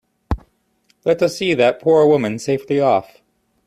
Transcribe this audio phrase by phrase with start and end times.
[1.05, 3.21] Let us see that poor woman safely off.